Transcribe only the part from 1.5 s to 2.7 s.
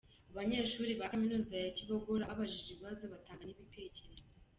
ya Kibogora babajije